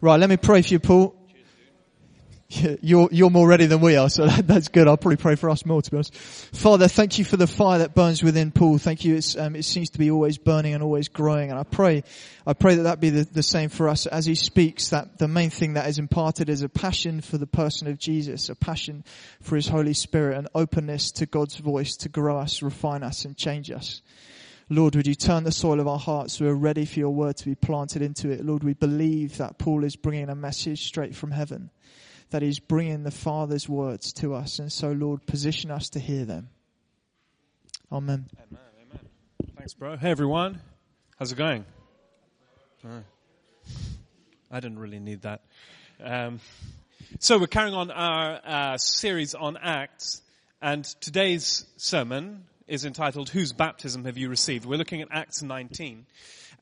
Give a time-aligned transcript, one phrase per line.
[0.00, 1.14] Right, let me pray for you, Paul.
[2.50, 4.88] You're, you're more ready than we are, so that, that's good.
[4.88, 6.14] I'll probably pray for us more, to be honest.
[6.16, 8.78] Father, thank you for the fire that burns within Paul.
[8.78, 9.20] Thank you.
[9.36, 11.50] Um, it seems to be always burning and always growing.
[11.50, 12.04] And I pray,
[12.46, 15.28] I pray that that be the, the same for us as he speaks, that the
[15.28, 19.04] main thing that is imparted is a passion for the person of Jesus, a passion
[19.42, 23.36] for his Holy Spirit, an openness to God's voice to grow us, refine us, and
[23.36, 24.00] change us.
[24.70, 27.36] Lord, would you turn the soil of our hearts so we're ready for your word
[27.38, 28.44] to be planted into it.
[28.44, 31.70] Lord, we believe that Paul is bringing a message straight from heaven
[32.30, 34.58] that He's bringing the Father's words to us.
[34.58, 36.50] And so, Lord, position us to hear them.
[37.90, 38.26] Amen.
[38.36, 38.60] Amen.
[38.82, 39.00] Amen.
[39.56, 39.96] Thanks, bro.
[39.96, 40.60] Hey, everyone.
[41.18, 41.64] How's it going?
[44.50, 45.42] I didn't really need that.
[46.02, 46.40] Um,
[47.18, 50.22] so we're carrying on our uh, series on Acts,
[50.60, 56.06] and today's sermon is entitled "Whose baptism have you received?" We're looking at Acts 19.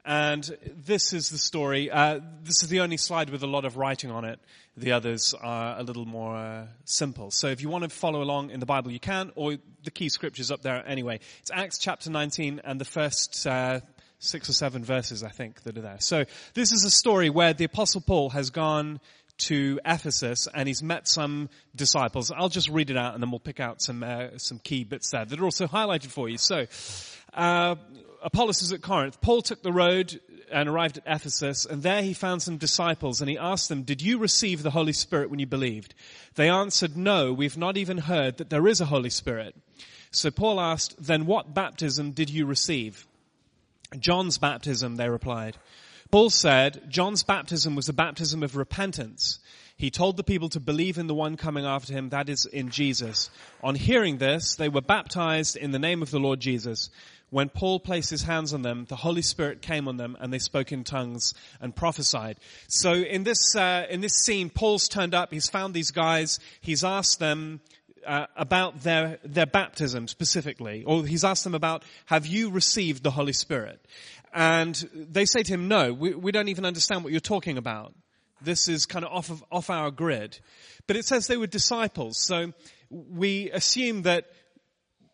[0.08, 1.90] And this is the story.
[1.90, 4.38] Uh, this is the only slide with a lot of writing on it.
[4.76, 7.32] The others are a little more uh, simple.
[7.32, 10.08] So if you want to follow along in the Bible, you can, or the key
[10.08, 11.18] scriptures up there anyway.
[11.40, 13.80] It's Acts chapter 19 and the first uh,
[14.20, 15.98] six or seven verses, I think, that are there.
[15.98, 19.00] So this is a story where the Apostle Paul has gone
[19.38, 22.30] to Ephesus and he's met some disciples.
[22.30, 25.10] I'll just read it out and then we'll pick out some uh, some key bits
[25.10, 26.38] there that are also highlighted for you.
[26.38, 26.66] So
[27.34, 27.76] uh,
[28.22, 29.20] Apollos is at Corinth.
[29.20, 30.20] Paul took the road
[30.50, 34.00] and arrived at Ephesus, and there he found some disciples, and he asked them, Did
[34.00, 35.94] you receive the Holy Spirit when you believed?
[36.34, 39.54] They answered, No, we've not even heard that there is a Holy Spirit.
[40.10, 43.06] So Paul asked, Then what baptism did you receive?
[43.98, 45.56] John's baptism, they replied.
[46.10, 49.40] Paul said, John's baptism was a baptism of repentance.
[49.76, 52.70] He told the people to believe in the one coming after him, that is in
[52.70, 53.30] Jesus.
[53.62, 56.90] On hearing this, they were baptized in the name of the Lord Jesus
[57.30, 60.38] when Paul placed his hands on them, the Holy Spirit came on them and they
[60.38, 62.38] spoke in tongues and prophesied.
[62.68, 66.84] So in this, uh, in this scene, Paul's turned up, he's found these guys, he's
[66.84, 67.60] asked them,
[68.06, 73.10] uh, about their their baptism specifically, or he's asked them about, have you received the
[73.10, 73.84] Holy Spirit?
[74.36, 77.94] And they say to him, no, we, we don't even understand what you're talking about.
[78.42, 80.38] This is kind of off of off our grid.
[80.86, 82.52] But it says they were disciples, so
[82.90, 84.26] we assume that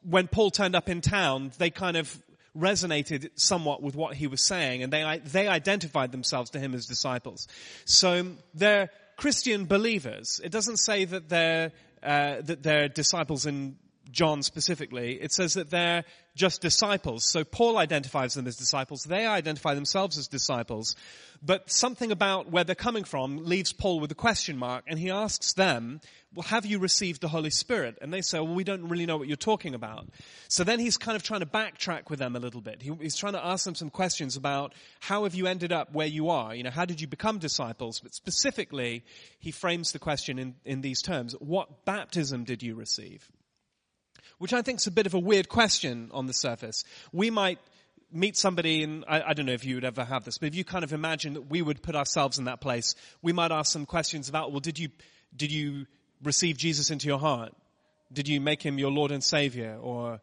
[0.03, 2.21] when Paul turned up in town, they kind of
[2.59, 6.85] resonated somewhat with what he was saying and they, they identified themselves to him as
[6.87, 7.47] disciples.
[7.87, 10.41] So they're Christian believers.
[10.43, 11.73] It doesn't say that they're,
[12.03, 13.77] uh, that they're disciples in
[14.13, 15.15] John specifically.
[15.21, 17.25] It says that they're just disciples.
[17.25, 19.03] So Paul identifies them as disciples.
[19.03, 20.95] They identify themselves as disciples.
[21.43, 25.11] But something about where they're coming from leaves Paul with a question mark and he
[25.11, 26.01] asks them,
[26.35, 27.99] well, have you received the Holy Spirit?
[28.01, 30.07] And they say, well, we don't really know what you're talking about.
[30.49, 32.81] So then he's kind of trying to backtrack with them a little bit.
[32.81, 36.07] He, he's trying to ask them some questions about how have you ended up where
[36.07, 36.55] you are?
[36.55, 38.01] You know, how did you become disciples?
[38.01, 39.05] But specifically,
[39.41, 41.35] he frames the question in, in these terms.
[41.39, 43.29] What baptism did you receive?
[44.39, 46.85] Which I think is a bit of a weird question on the surface.
[47.13, 47.59] We might
[48.13, 50.55] meet somebody and I, I, don't know if you would ever have this, but if
[50.55, 53.73] you kind of imagine that we would put ourselves in that place, we might ask
[53.73, 54.89] some questions about, well, did you,
[55.35, 55.87] did you
[56.23, 57.55] receive Jesus into your heart?
[58.13, 60.21] Did you make him your Lord and Savior or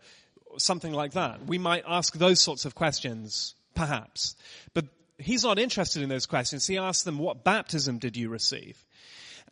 [0.58, 1.46] something like that?
[1.46, 4.36] We might ask those sorts of questions, perhaps.
[4.74, 4.86] But
[5.18, 6.68] he's not interested in those questions.
[6.68, 8.84] He asks them, what baptism did you receive?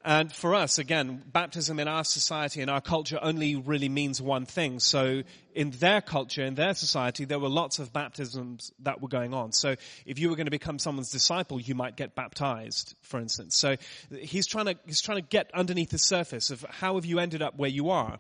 [0.07, 4.45] And for us, again, baptism in our society, in our culture only really means one
[4.45, 4.79] thing.
[4.79, 5.23] So
[5.57, 9.51] in their culture, in their society, there were lots of baptisms that were going on.
[9.51, 9.75] So
[10.05, 13.57] if you were going to become someone's disciple, you might get baptized, for instance.
[13.57, 13.75] So
[14.19, 17.41] he's trying to, he's trying to get underneath the surface of how have you ended
[17.41, 18.19] up where you are.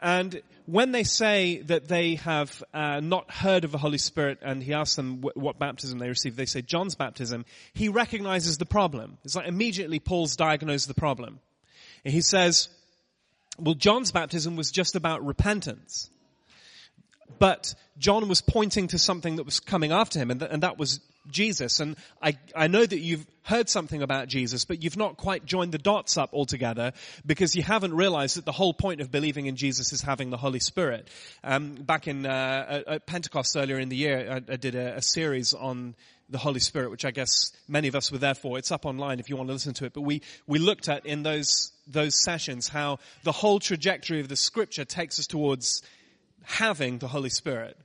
[0.00, 4.62] And when they say that they have uh, not heard of the Holy Spirit and
[4.62, 8.66] he asks them wh- what baptism they received, they say John's baptism, he recognizes the
[8.66, 9.18] problem.
[9.24, 11.40] It's like immediately Paul's diagnosed the problem.
[12.04, 12.68] And he says,
[13.58, 16.08] well, John's baptism was just about repentance.
[17.38, 20.78] But John was pointing to something that was coming after him, and, th- and that
[20.78, 21.00] was
[21.30, 21.80] Jesus.
[21.80, 25.72] And I, I know that you've heard something about Jesus, but you've not quite joined
[25.72, 26.92] the dots up altogether
[27.24, 30.36] because you haven't realized that the whole point of believing in Jesus is having the
[30.36, 31.08] Holy Spirit.
[31.44, 35.02] Um, back in uh, at Pentecost earlier in the year, I, I did a, a
[35.02, 35.94] series on
[36.30, 38.58] the Holy Spirit, which I guess many of us were there for.
[38.58, 39.94] It's up online if you want to listen to it.
[39.94, 44.36] But we, we looked at in those, those sessions how the whole trajectory of the
[44.36, 45.82] scripture takes us towards
[46.48, 47.76] having the Holy Spirit,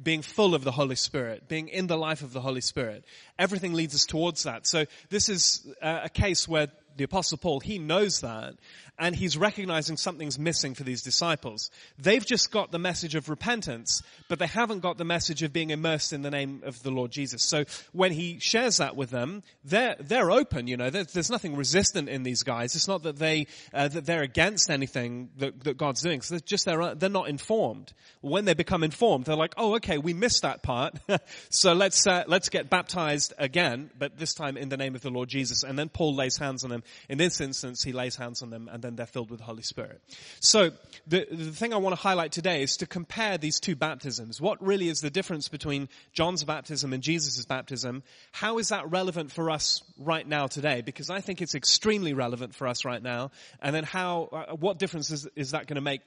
[0.00, 3.04] being full of the Holy Spirit, being in the life of the Holy Spirit.
[3.40, 4.68] Everything leads us towards that.
[4.68, 8.54] So this is a case where the apostle Paul, he knows that
[8.98, 11.70] and he's recognizing something's missing for these disciples.
[11.98, 15.70] They've just got the message of repentance, but they haven't got the message of being
[15.70, 17.42] immersed in the name of the Lord Jesus.
[17.42, 21.56] So when he shares that with them, they're, they're open, you know, there's, there's nothing
[21.56, 22.76] resistant in these guys.
[22.76, 26.22] It's not that they, uh, that they're against anything that, that God's doing.
[26.22, 27.92] So they're just, they're, they're not informed.
[28.20, 30.98] When they become informed, they're like, oh, okay, we missed that part.
[31.50, 35.10] so let's, uh, let's get baptized again, but this time in the name of the
[35.10, 35.64] Lord Jesus.
[35.64, 36.83] And then Paul lays hands on them.
[37.08, 39.62] In this instance, he lays hands on them and then they're filled with the Holy
[39.62, 40.00] Spirit.
[40.40, 40.70] So
[41.06, 44.40] the, the thing I want to highlight today is to compare these two baptisms.
[44.40, 48.02] What really is the difference between John's baptism and Jesus' baptism?
[48.32, 50.80] How is that relevant for us right now today?
[50.80, 53.30] Because I think it's extremely relevant for us right now.
[53.60, 56.00] And then how, uh, what difference is, is that going to make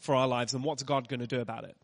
[0.00, 1.76] for our lives and what's God going to do about it?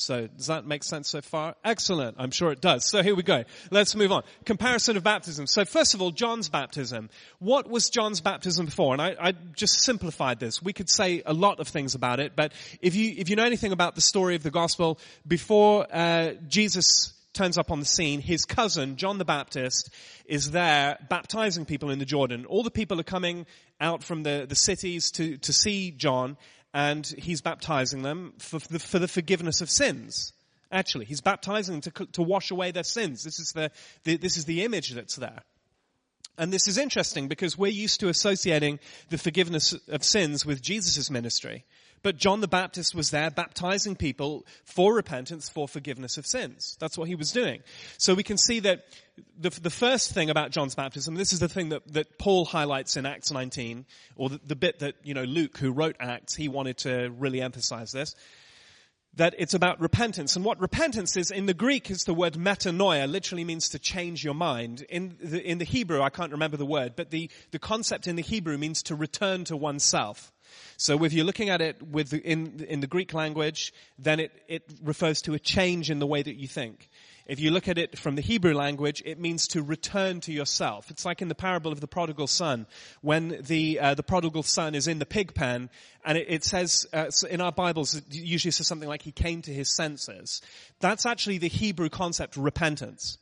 [0.00, 1.54] So does that make sense so far?
[1.64, 2.16] Excellent.
[2.18, 2.88] I'm sure it does.
[2.88, 3.44] So here we go.
[3.70, 4.22] Let's move on.
[4.44, 5.46] Comparison of baptism.
[5.46, 7.10] So first of all, John's baptism.
[7.38, 8.92] What was John's baptism for?
[8.94, 10.62] And I, I just simplified this.
[10.62, 13.44] We could say a lot of things about it, but if you, if you know
[13.44, 18.20] anything about the story of the gospel, before uh, Jesus turns up on the scene,
[18.20, 19.90] his cousin, John the Baptist,
[20.24, 22.44] is there baptizing people in the Jordan.
[22.46, 23.46] All the people are coming
[23.80, 26.36] out from the, the cities to, to see John,
[26.72, 30.32] and he's baptizing them for the, for the forgiveness of sins.
[30.72, 33.24] Actually, he's baptizing them to, to wash away their sins.
[33.24, 33.70] This is the,
[34.04, 35.42] the, this is the image that's there.
[36.38, 38.78] And this is interesting because we're used to associating
[39.10, 41.64] the forgiveness of sins with Jesus' ministry.
[42.02, 46.76] But John the Baptist was there baptizing people for repentance, for forgiveness of sins.
[46.80, 47.60] That's what he was doing.
[47.98, 48.84] So we can see that
[49.38, 52.96] the, the first thing about John's baptism, this is the thing that, that Paul highlights
[52.96, 53.84] in Acts 19,
[54.16, 57.42] or the, the bit that, you know, Luke, who wrote Acts, he wanted to really
[57.42, 58.14] emphasize this
[59.14, 60.36] that it's about repentance.
[60.36, 64.22] And what repentance is, in the Greek is the word metanoia, literally means to change
[64.24, 64.82] your mind.
[64.82, 68.16] In the, in the Hebrew, I can't remember the word, but the, the concept in
[68.16, 70.32] the Hebrew means to return to oneself.
[70.76, 74.32] So if you're looking at it with the, in, in the Greek language, then it,
[74.48, 76.88] it refers to a change in the way that you think.
[77.26, 80.90] If you look at it from the Hebrew language, it means to return to yourself.
[80.90, 82.66] It's like in the parable of the prodigal son,
[83.02, 85.70] when the uh, the prodigal son is in the pig pen,
[86.04, 89.42] and it, it says uh, in our Bibles it usually says something like he came
[89.42, 90.42] to his senses.
[90.80, 93.16] That's actually the Hebrew concept repentance.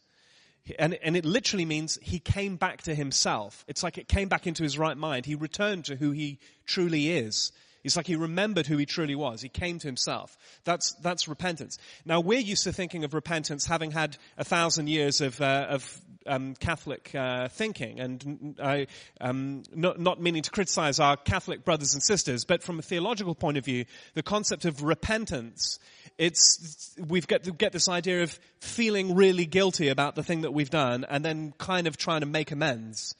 [0.78, 3.64] And, and it literally means he came back to himself.
[3.68, 5.26] It's like it came back into his right mind.
[5.26, 7.52] He returned to who he truly is.
[7.84, 9.40] It's like he remembered who he truly was.
[9.40, 10.36] He came to himself.
[10.64, 11.78] That's, that's repentance.
[12.04, 16.00] Now we're used to thinking of repentance having had a thousand years of, uh, of
[16.26, 18.86] um, Catholic uh, thinking, and I,
[19.20, 23.34] um, not, not meaning to criticize our Catholic brothers and sisters, but from a theological
[23.34, 23.84] point of view,
[24.14, 25.78] the concept of repentance
[26.18, 30.68] it's, we've got, get this idea of feeling really guilty about the thing that we've
[30.68, 33.14] done and then kind of trying to make amends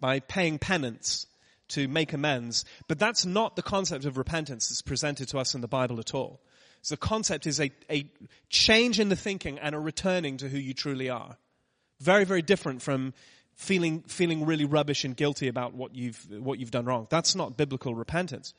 [0.00, 1.26] by paying penance
[1.68, 2.64] to make amends.
[2.86, 6.14] But that's not the concept of repentance that's presented to us in the Bible at
[6.14, 6.40] all.
[6.82, 8.08] So the concept is a, a
[8.50, 11.36] change in the thinking and a returning to who you truly are.
[12.04, 13.14] Very, very different from
[13.54, 17.06] feeling, feeling really rubbish and guilty about what you've, what you've done wrong.
[17.08, 18.52] That's not biblical repentance.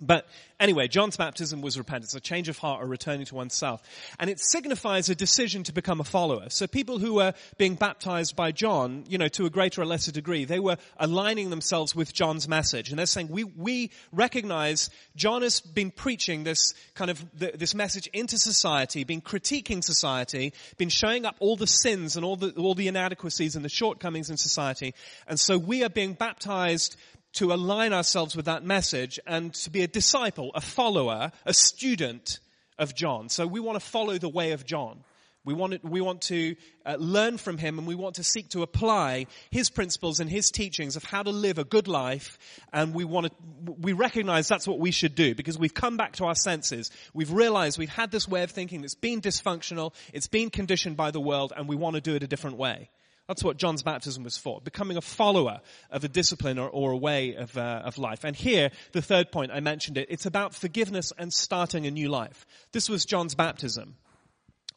[0.00, 0.26] But
[0.58, 3.82] anyway, John's baptism was repentance, a change of heart or returning to oneself.
[4.18, 6.48] And it signifies a decision to become a follower.
[6.48, 10.10] So people who were being baptized by John, you know, to a greater or lesser
[10.10, 12.90] degree, they were aligning themselves with John's message.
[12.90, 18.08] And they're saying, we, we recognize John has been preaching this kind of, this message
[18.08, 22.74] into society, been critiquing society, been showing up all the sins and all the, all
[22.74, 24.94] the inadequacies and the shortcomings in society.
[25.28, 26.96] And so we are being baptized
[27.34, 32.40] to align ourselves with that message and to be a disciple, a follower, a student
[32.78, 33.28] of John.
[33.28, 35.04] So we want to follow the way of John.
[35.44, 36.54] We want to, we want to
[36.86, 40.50] uh, learn from him and we want to seek to apply his principles and his
[40.52, 42.38] teachings of how to live a good life.
[42.72, 43.32] And we want to,
[43.80, 46.92] we recognize that's what we should do because we've come back to our senses.
[47.12, 49.94] We've realized we've had this way of thinking that's been dysfunctional.
[50.12, 52.88] It's been conditioned by the world and we want to do it a different way.
[53.28, 55.60] That's what John's baptism was for, becoming a follower
[55.90, 58.24] of a discipline or, or a way of, uh, of life.
[58.24, 62.08] And here, the third point, I mentioned it, it's about forgiveness and starting a new
[62.08, 62.44] life.
[62.72, 63.94] This was John's baptism.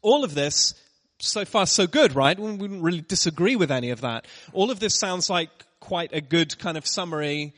[0.01, 0.75] All of this,
[1.19, 2.39] so far so good, right?
[2.39, 4.27] We wouldn't really disagree with any of that.
[4.53, 5.49] All of this sounds like
[5.79, 7.53] quite a good kind of summary,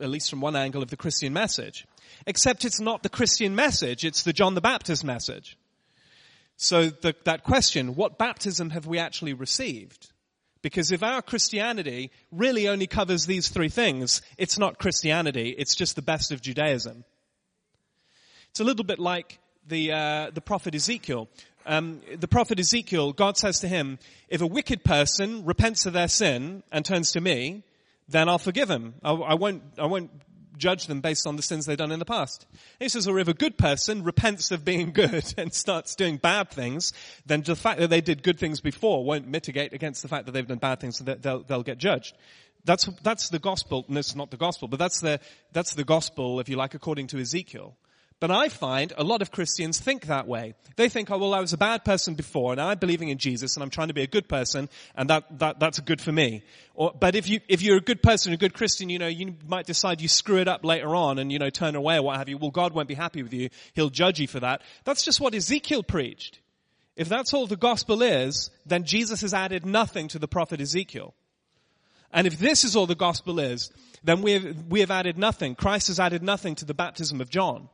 [0.00, 1.86] at least from one angle, of the Christian message.
[2.26, 5.58] Except it's not the Christian message, it's the John the Baptist message.
[6.56, 10.12] So the, that question, what baptism have we actually received?
[10.62, 15.96] Because if our Christianity really only covers these three things, it's not Christianity, it's just
[15.96, 17.04] the best of Judaism.
[18.50, 21.28] It's a little bit like the, uh, the prophet Ezekiel.
[21.66, 23.98] Um, the prophet Ezekiel, God says to him,
[24.28, 27.62] if a wicked person repents of their sin and turns to me,
[28.08, 28.94] then I'll forgive him.
[29.02, 30.10] I, I won't, I won't
[30.60, 32.46] judge them based on the sins they've done in the past.
[32.78, 36.50] He says, or if a good person repents of being good and starts doing bad
[36.50, 36.92] things,
[37.26, 40.32] then the fact that they did good things before won't mitigate against the fact that
[40.32, 42.16] they've done bad things so that they'll, they'll get judged.
[42.64, 43.84] That's, that's the gospel.
[43.88, 45.18] No, it's not the gospel, but that's the,
[45.52, 47.74] that's the gospel, if you like, according to Ezekiel.
[48.20, 50.54] But I find a lot of Christians think that way.
[50.76, 53.56] They think, oh well, I was a bad person before, and I'm believing in Jesus,
[53.56, 56.42] and I'm trying to be a good person, and that, that that's good for me.
[56.74, 59.36] Or, but if you if you're a good person, a good Christian, you know, you
[59.46, 62.18] might decide you screw it up later on, and you know, turn away or what
[62.18, 62.36] have you.
[62.36, 64.60] Well, God won't be happy with you; He'll judge you for that.
[64.84, 66.40] That's just what Ezekiel preached.
[66.96, 71.14] If that's all the gospel is, then Jesus has added nothing to the prophet Ezekiel.
[72.12, 73.70] And if this is all the gospel is,
[74.04, 75.54] then we have, we have added nothing.
[75.54, 77.70] Christ has added nothing to the baptism of John.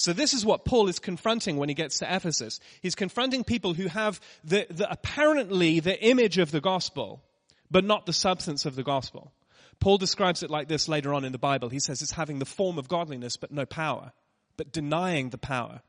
[0.00, 2.58] So this is what Paul is confronting when he gets to Ephesus.
[2.80, 7.22] He's confronting people who have the, the, apparently the image of the gospel,
[7.70, 9.30] but not the substance of the gospel.
[9.78, 11.68] Paul describes it like this later on in the Bible.
[11.68, 14.12] He says it's having the form of godliness, but no power,
[14.56, 15.82] but denying the power.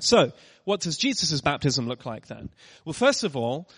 [0.00, 0.32] So,
[0.64, 2.48] what does Jesus' baptism look like then?
[2.86, 3.68] Well, first of all,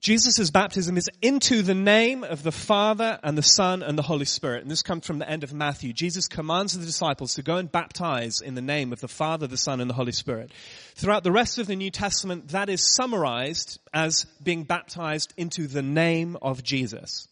[0.00, 4.24] Jesus' baptism is into the name of the Father and the Son and the Holy
[4.24, 4.62] Spirit.
[4.62, 5.92] And this comes from the end of Matthew.
[5.92, 9.58] Jesus commands the disciples to go and baptize in the name of the Father, the
[9.58, 10.52] Son, and the Holy Spirit.
[10.94, 15.82] Throughout the rest of the New Testament, that is summarized as being baptized into the
[15.82, 17.28] name of Jesus.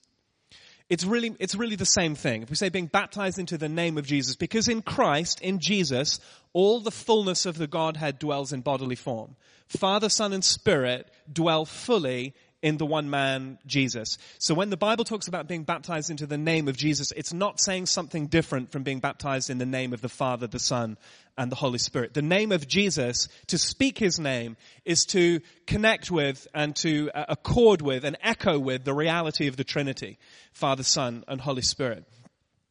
[0.90, 2.42] It's really, it's really the same thing.
[2.42, 6.20] If we say being baptized into the name of Jesus, because in Christ, in Jesus,
[6.52, 9.36] all the fullness of the Godhead dwells in bodily form.
[9.68, 14.18] Father, Son, and Spirit dwell fully in the one man, Jesus.
[14.38, 17.60] So when the Bible talks about being baptized into the name of Jesus, it's not
[17.60, 20.98] saying something different from being baptized in the name of the Father, the Son,
[21.36, 22.14] and the Holy Spirit.
[22.14, 27.26] The name of Jesus, to speak His name, is to connect with and to uh,
[27.28, 30.18] accord with and echo with the reality of the Trinity,
[30.52, 32.04] Father, Son, and Holy Spirit.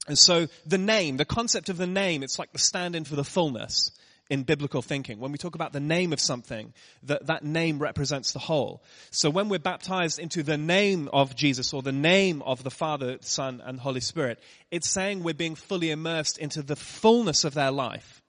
[0.07, 3.23] And so the name, the concept of the name, it's like the stand-in for the
[3.23, 3.91] fullness
[4.29, 5.19] in biblical thinking.
[5.19, 8.83] When we talk about the name of something, that, that name represents the whole.
[9.11, 13.17] So when we're baptized into the name of Jesus or the name of the Father,
[13.21, 14.39] Son, and Holy Spirit,
[14.71, 18.21] it's saying we're being fully immersed into the fullness of their life.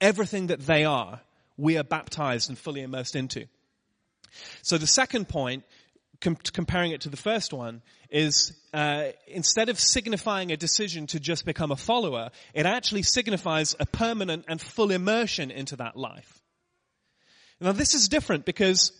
[0.00, 1.20] Everything that they are,
[1.56, 3.46] we are baptized and fully immersed into.
[4.62, 5.64] So the second point
[6.24, 11.20] com- comparing it to the first one, is uh, instead of signifying a decision to
[11.20, 16.40] just become a follower, it actually signifies a permanent and full immersion into that life.
[17.60, 18.92] Now, this is different because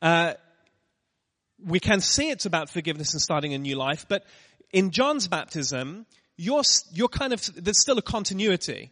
[0.00, 0.34] uh,
[1.62, 4.24] we can see it's about forgiveness and starting a new life, but
[4.72, 6.62] in John's baptism, you're,
[6.92, 8.90] you're kind of, there's still a continuity.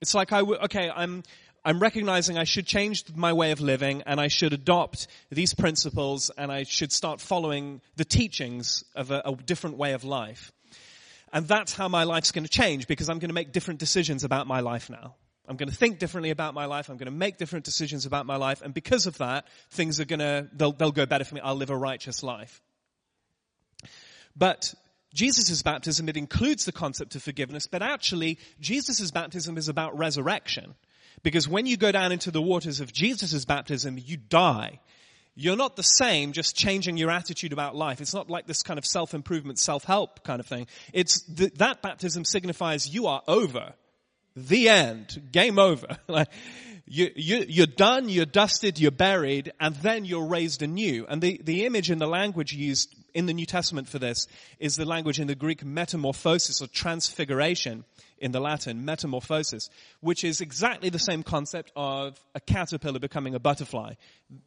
[0.00, 1.22] It's like I, okay, I'm,
[1.64, 6.30] I'm recognizing I should change my way of living and I should adopt these principles
[6.36, 10.52] and I should start following the teachings of a, a different way of life.
[11.32, 14.24] And that's how my life's going to change because I'm going to make different decisions
[14.24, 15.14] about my life now.
[15.48, 16.88] I'm going to think differently about my life.
[16.88, 18.62] I'm going to make different decisions about my life.
[18.62, 21.40] And because of that, things are going to, they'll, they'll go better for me.
[21.42, 22.62] I'll live a righteous life.
[24.36, 24.74] But
[25.14, 30.74] Jesus' baptism, it includes the concept of forgiveness, but actually, Jesus' baptism is about resurrection.
[31.22, 34.80] Because when you go down into the waters of Jesus' baptism, you die.
[35.36, 38.00] You're not the same just changing your attitude about life.
[38.00, 40.66] It's not like this kind of self-improvement, self-help kind of thing.
[40.92, 43.74] It's th- that baptism signifies you are over.
[44.36, 45.30] The end.
[45.32, 45.96] Game over.
[46.08, 46.28] like,
[46.86, 51.06] you, you, you're done, you're dusted, you're buried, and then you're raised anew.
[51.08, 54.26] And the, the image and the language used in the New Testament for this
[54.58, 57.84] is the language in the Greek metamorphosis or transfiguration
[58.24, 59.68] in the Latin, metamorphosis,
[60.00, 63.92] which is exactly the same concept of a caterpillar becoming a butterfly.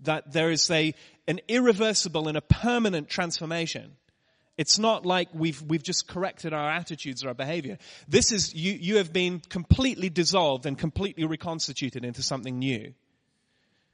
[0.01, 0.95] That there is a,
[1.27, 3.91] an irreversible and a permanent transformation.
[4.57, 7.77] It's not like we've, we've just corrected our attitudes or our behavior.
[8.07, 12.95] This is, you, you have been completely dissolved and completely reconstituted into something new.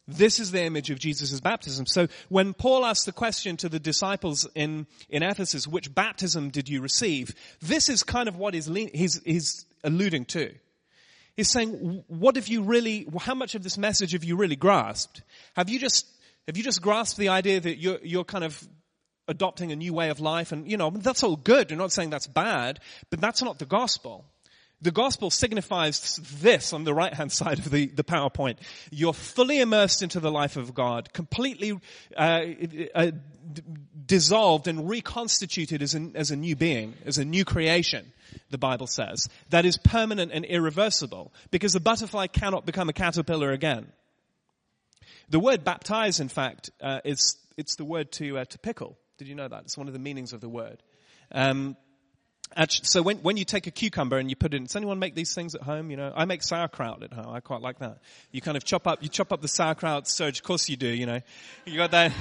[0.08, 1.86] This is the image of Jesus' baptism.
[1.86, 6.70] So when Paul asks the question to the disciples in, in Ephesus, which baptism did
[6.70, 7.36] you receive?
[7.62, 10.54] This is kind of what he's, he's, he's alluding to.
[11.36, 15.24] He's saying, what have you really, how much of this message have you really grasped?
[15.56, 16.08] Have you just,
[16.48, 18.68] have you just grasped the idea that you're, you're kind of
[19.28, 21.72] adopting a new way of life and, you know, that's all good.
[21.72, 24.26] You're not saying that's bad, but that's not the gospel.
[24.84, 28.58] The gospel signifies this on the right hand side of the, the PowerPoint.
[28.92, 31.80] You're fully immersed into the life of God, completely
[32.16, 32.42] uh,
[32.94, 33.12] uh,
[34.06, 38.12] dissolved and reconstituted as, as a new being, as a new creation,
[38.50, 39.30] the Bible says.
[39.50, 43.88] That is permanent and irreversible, because a butterfly cannot become a caterpillar again.
[45.30, 49.30] The word baptize, in fact, uh, is it's the word to, uh, to pickle Did
[49.30, 49.62] you know that?
[49.64, 50.84] It's one of the meanings of the word.
[51.32, 51.78] Um,
[52.56, 55.00] Actually, so when, when you take a cucumber and you put it in, does anyone
[55.00, 55.90] make these things at home?
[55.90, 57.34] You know, I make sauerkraut at home.
[57.34, 57.98] I quite like that.
[58.32, 60.88] You kind of chop up, you chop up the sauerkraut, Serge, of course you do,
[60.88, 61.20] you know.
[61.66, 62.12] You got that,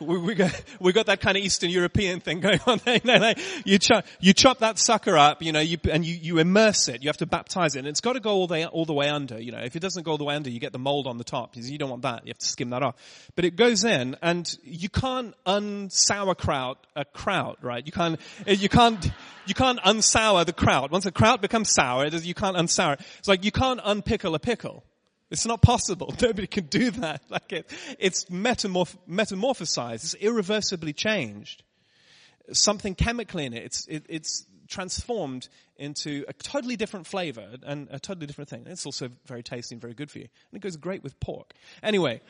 [0.00, 3.00] we, we got, we got that kind of Eastern European thing going on there.
[3.04, 3.32] No, no.
[3.64, 7.02] You chop, you chop that sucker up, you know, you, and you, you immerse it.
[7.02, 9.08] You have to baptize it and it's got to go all the, all the way
[9.08, 9.60] under, you know.
[9.60, 11.56] If it doesn't go all the way under, you get the mold on the top.
[11.56, 12.26] You don't want that.
[12.26, 12.94] You have to skim that off.
[13.34, 17.84] But it goes in and you can't unsauerkraut a kraut, right?
[17.84, 19.10] You can't, you can't,
[19.46, 20.90] you can't unsour the kraut.
[20.90, 23.00] Once a kraut becomes sour, you can't unsour it.
[23.18, 24.84] It's like you can't unpickle a pickle.
[25.30, 26.12] It's not possible.
[26.20, 27.22] Nobody can do that.
[27.30, 29.94] Like it, it's metamorph- metamorphosized.
[29.94, 31.62] It's irreversibly changed.
[32.52, 33.64] Something chemically in it.
[33.64, 38.64] It's, it, it's transformed into a totally different flavor and a totally different thing.
[38.66, 40.28] It's also very tasty and very good for you.
[40.50, 41.52] And it goes great with pork.
[41.82, 42.20] Anyway,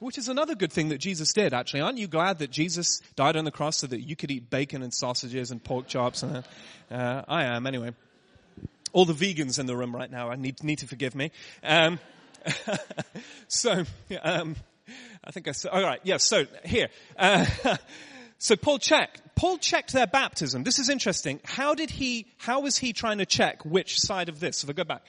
[0.00, 1.80] which is another good thing that Jesus did, actually.
[1.80, 4.82] Aren't you glad that Jesus died on the cross so that you could eat bacon
[4.82, 6.22] and sausages and pork chops?
[6.22, 6.44] And,
[6.90, 7.92] uh, I am, anyway.
[8.96, 11.30] All the vegans in the room right now, I need, need to forgive me.
[11.62, 11.98] Um,
[13.46, 13.84] so,
[14.22, 14.56] um,
[15.22, 16.88] I think I said, all right, yes, yeah, so here.
[17.14, 17.44] Uh,
[18.38, 19.20] so Paul checked.
[19.34, 20.62] Paul checked their baptism.
[20.64, 21.40] This is interesting.
[21.44, 24.60] How did he, how was he trying to check which side of this?
[24.60, 25.02] So if I go back,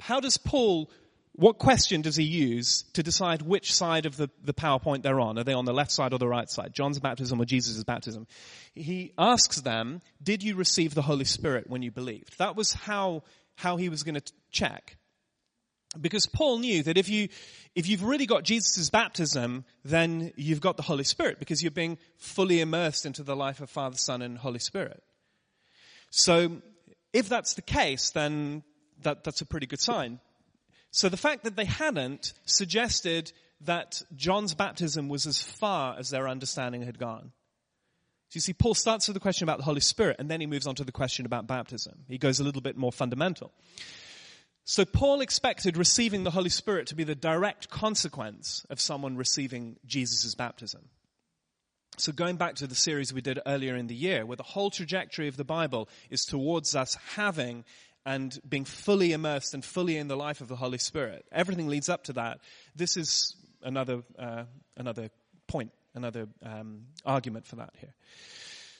[0.00, 0.90] how does Paul
[1.34, 5.38] what question does he use to decide which side of the, the PowerPoint they're on?
[5.38, 6.74] Are they on the left side or the right side?
[6.74, 8.26] John's baptism or Jesus' baptism?
[8.74, 12.38] He asks them, did you receive the Holy Spirit when you believed?
[12.38, 13.22] That was how,
[13.56, 14.98] how he was going to check.
[15.98, 17.28] Because Paul knew that if you,
[17.74, 21.98] if you've really got Jesus' baptism, then you've got the Holy Spirit because you're being
[22.18, 25.02] fully immersed into the life of Father, Son, and Holy Spirit.
[26.10, 26.62] So,
[27.12, 28.62] if that's the case, then
[29.02, 30.20] that, that's a pretty good sign.
[30.92, 33.32] So the fact that they hadn't suggested
[33.62, 37.32] that John's baptism was as far as their understanding had gone.
[38.28, 40.46] So you see, Paul starts with the question about the Holy Spirit and then he
[40.46, 42.04] moves on to the question about baptism.
[42.08, 43.52] He goes a little bit more fundamental.
[44.64, 49.76] So Paul expected receiving the Holy Spirit to be the direct consequence of someone receiving
[49.86, 50.82] Jesus' baptism.
[51.98, 54.70] So going back to the series we did earlier in the year, where the whole
[54.70, 57.64] trajectory of the Bible is towards us having
[58.04, 61.24] and being fully immersed and fully in the life of the Holy Spirit.
[61.30, 62.40] Everything leads up to that.
[62.74, 64.44] This is another uh,
[64.76, 65.10] another
[65.46, 67.94] point, another um, argument for that here.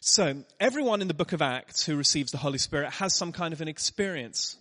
[0.00, 3.52] So everyone in the book of Acts who receives the Holy Spirit has some kind
[3.52, 4.56] of an experience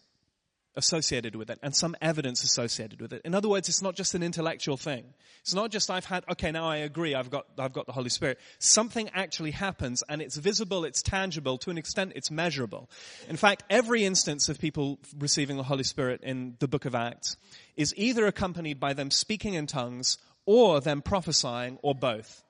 [0.76, 3.22] associated with it and some evidence associated with it.
[3.26, 5.04] In other words, it's not just an intellectual thing.
[5.42, 8.10] It's not just I've had, okay, now I agree, I've got, I've got the Holy
[8.10, 8.40] Spirit.
[8.60, 12.90] Something actually happens and it's visible, it's tangible, to an extent it's measurable.
[13.28, 17.38] In fact, every instance of people receiving the Holy Spirit in the book of Acts
[17.76, 22.44] is either accompanied by them speaking in tongues or them prophesying or both.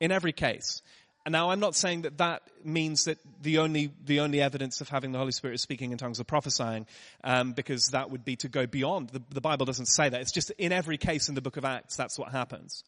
[0.00, 0.82] In every case.
[1.24, 4.88] And now I'm not saying that that means that the only, the only evidence of
[4.88, 6.86] having the Holy Spirit is speaking in tongues or prophesying,
[7.22, 9.10] um, because that would be to go beyond.
[9.10, 10.20] The, the Bible doesn't say that.
[10.20, 12.82] It's just in every case in the book of Acts, that's what happens.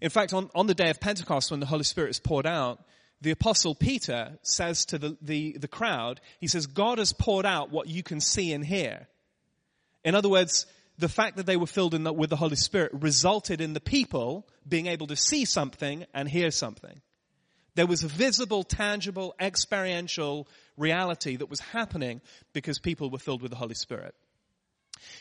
[0.00, 2.82] In fact, on, on the day of Pentecost, when the Holy Spirit is poured out,
[3.20, 7.70] the apostle Peter says to the, the, the crowd, he says, God has poured out
[7.70, 9.08] what you can see and hear.
[10.04, 10.66] In other words,
[10.98, 14.46] the fact that they were filled the, with the Holy Spirit resulted in the people
[14.66, 17.00] being able to see something and hear something.
[17.76, 22.22] There was a visible, tangible, experiential reality that was happening
[22.54, 24.14] because people were filled with the Holy Spirit.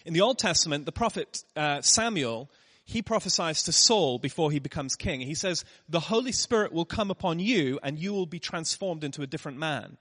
[0.05, 2.49] In the Old Testament, the prophet uh, Samuel,
[2.85, 5.19] he prophesies to Saul before he becomes king.
[5.19, 9.21] He says, the Holy Spirit will come upon you and you will be transformed into
[9.21, 9.97] a different man.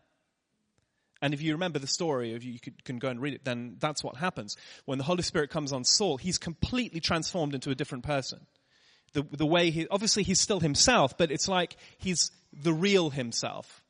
[1.20, 4.04] And if you remember the story, if you can go and read it, then that's
[4.04, 4.56] what happens.
[4.84, 8.46] When the Holy Spirit comes on Saul, he's completely transformed into a different person
[9.14, 12.30] the, the way he, obviously he's still himself, but it's like he's
[12.62, 13.82] the real himself.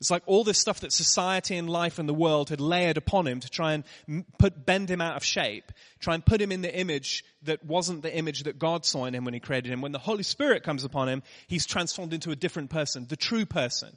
[0.00, 3.26] It's like all this stuff that society and life and the world had layered upon
[3.26, 6.62] him to try and put, bend him out of shape, try and put him in
[6.62, 9.82] the image that wasn't the image that God saw in him when he created him.
[9.82, 13.44] When the Holy Spirit comes upon him, he's transformed into a different person, the true
[13.44, 13.94] person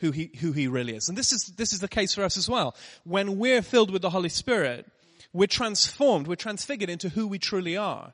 [0.00, 1.08] who he, who he really is.
[1.08, 2.76] And this is, this is the case for us as well.
[3.04, 4.86] When we're filled with the Holy Spirit,
[5.32, 8.12] we're transformed, we're transfigured into who we truly are.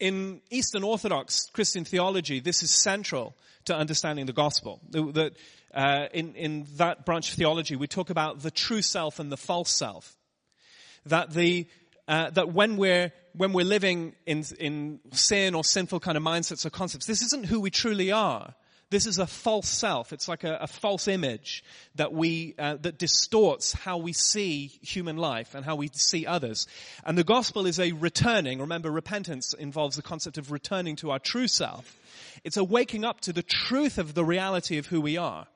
[0.00, 4.80] In Eastern Orthodox Christian theology, this is central to understanding the gospel.
[4.90, 5.32] That
[5.74, 9.36] uh, in, in that branch of theology, we talk about the true self and the
[9.36, 10.16] false self.
[11.06, 11.66] That the
[12.06, 16.64] uh, that when we're when we're living in in sin or sinful kind of mindsets
[16.64, 18.54] or concepts, this isn't who we truly are.
[18.90, 20.14] This is a false self.
[20.14, 21.62] It's like a, a false image
[21.96, 26.66] that we, uh, that distorts how we see human life and how we see others.
[27.04, 28.60] And the gospel is a returning.
[28.60, 31.98] Remember, repentance involves the concept of returning to our true self.
[32.44, 35.46] It's a waking up to the truth of the reality of who we are.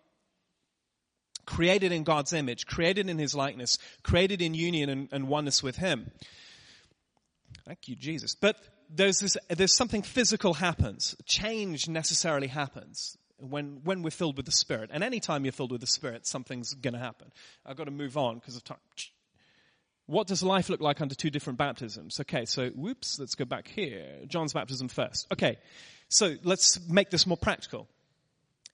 [1.47, 5.77] Created in God's image, created in His likeness, created in union and, and oneness with
[5.77, 6.11] Him.
[7.65, 8.35] Thank you, Jesus.
[8.35, 8.57] But
[8.91, 11.17] there's this, there's something physical happens.
[11.25, 14.91] Change necessarily happens when, when we're filled with the Spirit.
[14.93, 17.33] And anytime you're filled with the Spirit, something's going to happen.
[17.67, 18.79] I've got to move on because of time.
[20.07, 22.21] What does life look like under two different baptisms?
[22.21, 24.21] Okay, so whoops, let's go back here.
[24.27, 25.27] John's baptism first.
[25.33, 25.59] Okay,
[26.09, 27.89] so let's make this more practical.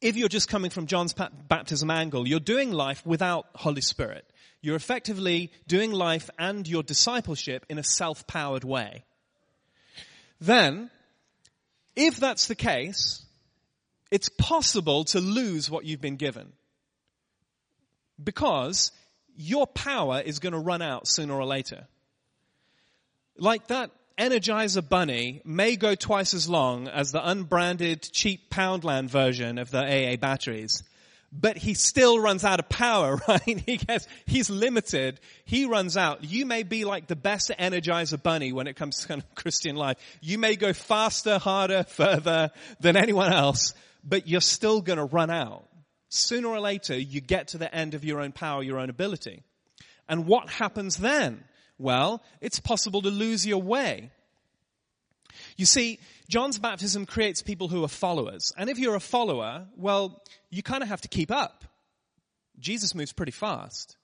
[0.01, 4.25] If you're just coming from John's baptism angle, you're doing life without Holy Spirit.
[4.61, 9.05] You're effectively doing life and your discipleship in a self-powered way.
[10.41, 10.91] Then,
[11.95, 13.25] if that's the case,
[14.11, 16.53] it's possible to lose what you've been given.
[18.23, 18.91] Because
[19.37, 21.87] your power is going to run out sooner or later.
[23.37, 29.59] Like that Energizer Bunny may go twice as long as the unbranded cheap Poundland version
[29.59, 30.83] of the AA batteries,
[31.31, 33.43] but he still runs out of power, right?
[33.45, 35.21] He gets, he's limited.
[35.45, 36.25] He runs out.
[36.25, 39.77] You may be like the best Energizer Bunny when it comes to kind of Christian
[39.77, 39.99] life.
[40.21, 45.31] You may go faster, harder, further than anyone else, but you're still going to run
[45.31, 45.69] out.
[46.09, 49.43] Sooner or later, you get to the end of your own power, your own ability.
[50.09, 51.45] And what happens then?
[51.79, 54.11] Well, it's possible to lose your way.
[55.57, 58.53] You see, John's baptism creates people who are followers.
[58.57, 61.65] And if you're a follower, well, you kind of have to keep up.
[62.59, 63.97] Jesus moves pretty fast.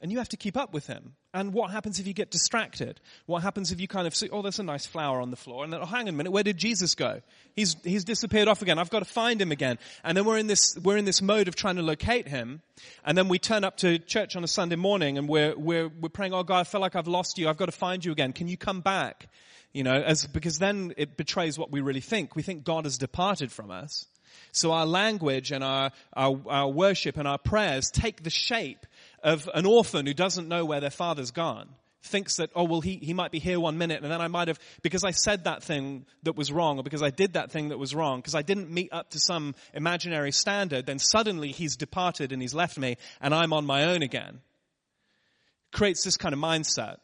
[0.00, 1.14] And you have to keep up with him.
[1.34, 3.00] And what happens if you get distracted?
[3.24, 5.64] What happens if you kind of see, oh, there's a nice flower on the floor,
[5.64, 7.22] and then, oh, hang on a minute, where did Jesus go?
[7.56, 8.78] He's, he's disappeared off again.
[8.78, 9.78] I've got to find him again.
[10.04, 12.60] And then we're in this, we're in this mode of trying to locate him.
[13.04, 16.08] And then we turn up to church on a Sunday morning and we're, we're, we're
[16.08, 17.48] praying, oh God, I feel like I've lost you.
[17.48, 18.32] I've got to find you again.
[18.32, 19.28] Can you come back?
[19.72, 22.36] You know, as, because then it betrays what we really think.
[22.36, 24.06] We think God has departed from us.
[24.52, 28.86] So our language and our, our, our worship and our prayers take the shape
[29.22, 31.68] of an orphan who doesn't know where their father's gone
[32.04, 34.48] thinks that, oh, well, he, he might be here one minute and then I might
[34.48, 37.68] have, because I said that thing that was wrong or because I did that thing
[37.68, 41.76] that was wrong, because I didn't meet up to some imaginary standard, then suddenly he's
[41.76, 44.40] departed and he's left me and I'm on my own again.
[45.70, 46.96] Creates this kind of mindset.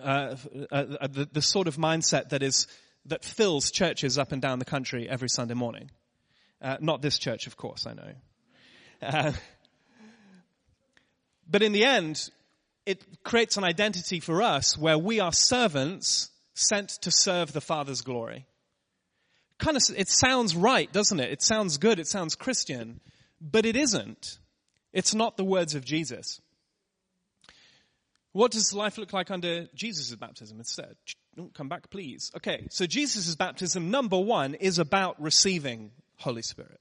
[0.00, 0.36] Uh,
[0.70, 2.66] uh, uh, the, the sort of mindset that is,
[3.06, 5.90] that fills churches up and down the country every Sunday morning.
[6.62, 9.32] Uh, not this church, of course, I know.
[11.50, 12.30] But in the end,
[12.86, 18.02] it creates an identity for us where we are servants sent to serve the Father's
[18.02, 18.46] glory.
[19.58, 21.30] Kind of, it sounds right, doesn't it?
[21.30, 23.00] It sounds good, it sounds Christian,
[23.40, 24.38] but it isn't.
[24.92, 26.40] It's not the words of Jesus.
[28.32, 30.94] What does life look like under Jesus' baptism instead?
[31.38, 32.30] Oh, come back, please.
[32.36, 36.80] Okay, so Jesus' baptism, number one, is about receiving Holy Spirit.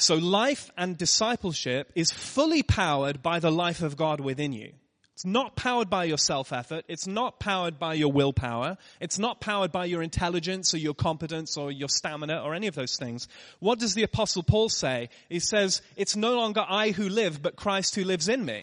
[0.00, 4.72] So life and discipleship is fully powered by the life of God within you.
[5.12, 6.86] It's not powered by your self-effort.
[6.88, 8.78] It's not powered by your willpower.
[9.00, 12.74] It's not powered by your intelligence or your competence or your stamina or any of
[12.74, 13.28] those things.
[13.58, 15.10] What does the apostle Paul say?
[15.28, 18.62] He says, it's no longer I who live, but Christ who lives in me.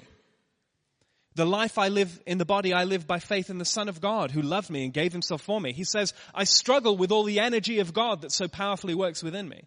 [1.36, 4.02] The life I live in the body, I live by faith in the Son of
[4.02, 5.72] God who loved me and gave himself for me.
[5.72, 9.48] He says, I struggle with all the energy of God that so powerfully works within
[9.48, 9.62] me.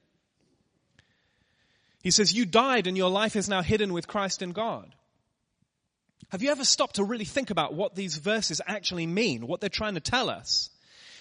[2.02, 4.94] He says, you died and your life is now hidden with Christ in God.
[6.30, 9.68] Have you ever stopped to really think about what these verses actually mean, what they're
[9.68, 10.70] trying to tell us?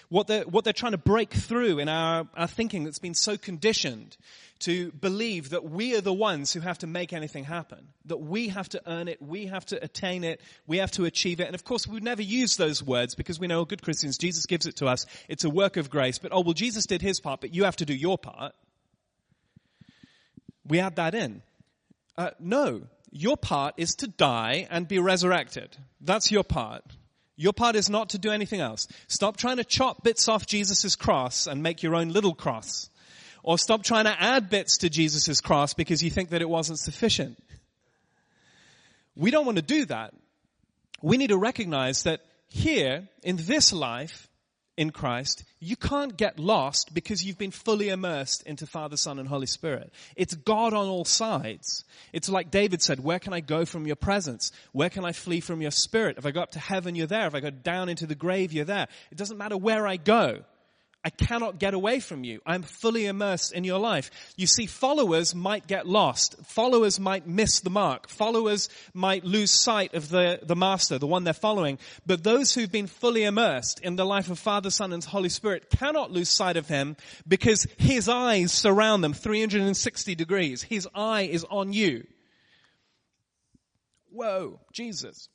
[0.08, 3.36] What they're, what they're trying to break through in our, our thinking that's been so
[3.36, 4.16] conditioned
[4.60, 7.88] to believe that we are the ones who have to make anything happen.
[8.06, 11.38] That we have to earn it, we have to attain it, we have to achieve
[11.38, 11.46] it.
[11.46, 14.66] And of course, we never use those words because we know, good Christians, Jesus gives
[14.66, 15.06] it to us.
[15.28, 16.18] It's a work of grace.
[16.18, 18.52] But oh, well, Jesus did his part, but you have to do your part
[20.70, 21.42] we add that in.
[22.16, 25.76] Uh, no, your part is to die and be resurrected.
[26.00, 26.84] That's your part.
[27.36, 28.86] Your part is not to do anything else.
[29.08, 32.88] Stop trying to chop bits off Jesus' cross and make your own little cross.
[33.42, 36.78] Or stop trying to add bits to Jesus' cross because you think that it wasn't
[36.78, 37.42] sufficient.
[39.16, 40.14] We don't want to do that.
[41.02, 44.28] We need to recognize that here, in this life,
[44.80, 49.28] in Christ, you can't get lost because you've been fully immersed into Father, Son, and
[49.28, 49.92] Holy Spirit.
[50.16, 51.84] It's God on all sides.
[52.14, 54.52] It's like David said, where can I go from your presence?
[54.72, 56.16] Where can I flee from your spirit?
[56.16, 57.26] If I go up to heaven, you're there.
[57.26, 58.88] If I go down into the grave, you're there.
[59.12, 60.44] It doesn't matter where I go.
[61.02, 62.42] I cannot get away from you.
[62.44, 64.10] I'm fully immersed in your life.
[64.36, 66.36] You see, followers might get lost.
[66.44, 68.10] Followers might miss the mark.
[68.10, 71.78] Followers might lose sight of the, the master, the one they're following.
[72.04, 75.70] But those who've been fully immersed in the life of Father, Son, and Holy Spirit
[75.70, 80.62] cannot lose sight of him because his eyes surround them 360 degrees.
[80.62, 82.06] His eye is on you.
[84.10, 85.30] Whoa, Jesus.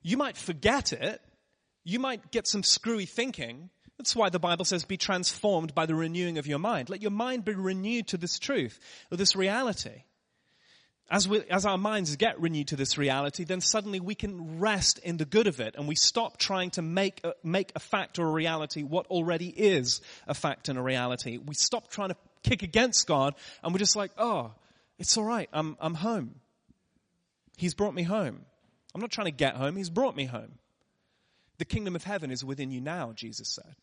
[0.00, 1.20] You might forget it
[1.84, 3.70] you might get some screwy thinking.
[3.98, 6.90] That's why the Bible says be transformed by the renewing of your mind.
[6.90, 8.80] Let your mind be renewed to this truth,
[9.12, 10.04] or this reality.
[11.10, 14.98] As, we, as our minds get renewed to this reality, then suddenly we can rest
[15.00, 18.18] in the good of it and we stop trying to make a, make a fact
[18.18, 21.36] or a reality what already is a fact and a reality.
[21.36, 24.52] We stop trying to kick against God and we're just like, oh,
[24.98, 26.36] it's alright, I'm, I'm home.
[27.58, 28.40] He's brought me home.
[28.94, 30.58] I'm not trying to get home, He's brought me home.
[31.58, 33.74] The kingdom of heaven is within you now, Jesus said.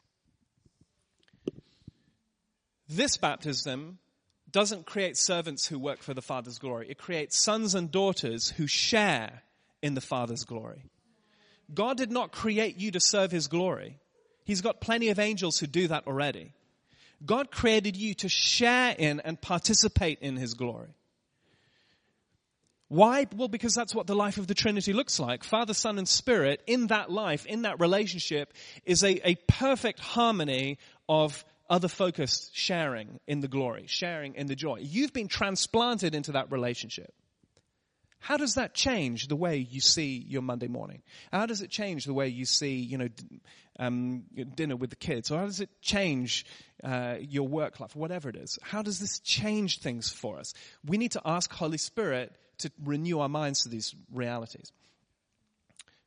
[2.90, 4.00] This baptism
[4.52, 6.88] doesn't create servants who work for the Father's glory.
[6.90, 9.44] It creates sons and daughters who share
[9.82, 10.84] in the Father's glory.
[11.74, 13.98] God did not create you to serve His glory.
[14.44, 16.52] He's got plenty of angels who do that already.
[17.26, 20.90] God created you to share in and participate in His glory.
[22.92, 23.26] Why?
[23.34, 25.46] Well, because that's what the life of the Trinity looks like.
[25.46, 28.52] Father, Son, and Spirit, in that life, in that relationship,
[28.84, 30.78] is a, a perfect harmony
[31.08, 34.80] of other focused sharing in the glory, sharing in the joy.
[34.82, 37.14] You've been transplanted into that relationship.
[38.20, 41.02] How does that change the way you see your Monday morning?
[41.32, 43.08] How does it change the way you see, you know,
[43.80, 44.24] um,
[44.54, 45.32] dinner with the kids?
[45.32, 46.46] Or how does it change
[46.84, 48.60] uh, your work life, whatever it is?
[48.62, 50.54] How does this change things for us?
[50.86, 54.72] We need to ask Holy Spirit to renew our minds to these realities.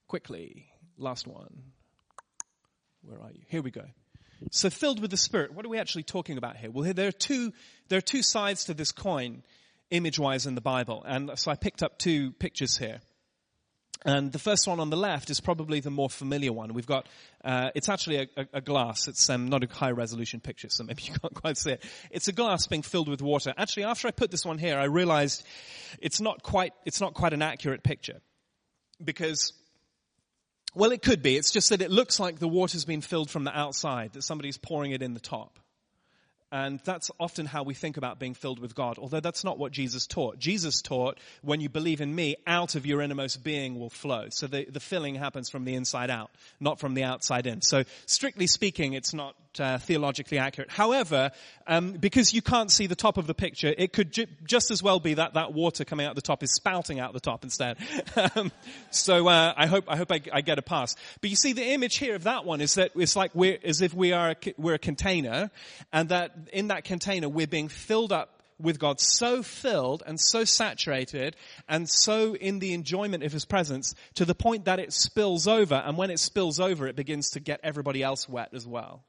[0.08, 0.66] Quickly,
[0.98, 1.62] last one.
[3.02, 3.42] Where are you?
[3.48, 3.84] Here we go.
[4.50, 6.70] So filled with the Spirit, what are we actually talking about here?
[6.70, 7.52] Well, there are two,
[7.88, 9.42] there are two sides to this coin,
[9.90, 11.02] image-wise in the Bible.
[11.06, 13.00] And so I picked up two pictures here.
[14.04, 16.74] And the first one on the left is probably the more familiar one.
[16.74, 17.06] We've got,
[17.42, 19.08] uh, it's actually a, a, a glass.
[19.08, 21.84] It's um, not a high resolution picture, so maybe you can't quite see it.
[22.10, 23.54] It's a glass being filled with water.
[23.56, 25.42] Actually, after I put this one here, I realized
[26.00, 28.20] it's not quite, it's not quite an accurate picture.
[29.02, 29.54] Because,
[30.74, 31.36] well, it could be.
[31.36, 34.58] It's just that it looks like the water's been filled from the outside, that somebody's
[34.58, 35.58] pouring it in the top.
[36.54, 39.72] And that's often how we think about being filled with God, although that's not what
[39.72, 40.38] Jesus taught.
[40.38, 44.28] Jesus taught, when you believe in me, out of your innermost being will flow.
[44.30, 47.60] So the, the filling happens from the inside out, not from the outside in.
[47.60, 50.70] So strictly speaking, it's not uh, theologically accurate.
[50.70, 51.30] However,
[51.66, 54.82] um, because you can't see the top of the picture, it could ju- just as
[54.82, 57.76] well be that that water coming out the top is spouting out the top instead.
[58.36, 58.52] um,
[58.90, 60.10] so uh, I hope I hope
[60.44, 60.96] get a pass.
[61.20, 63.80] But you see, the image here of that one is that it's like we're as
[63.80, 65.50] if we are we're a container,
[65.92, 70.44] and that in that container we're being filled up with God so filled and so
[70.44, 71.36] saturated
[71.68, 75.74] and so in the enjoyment of His presence to the point that it spills over
[75.74, 79.02] and when it spills over it begins to get everybody else wet as well.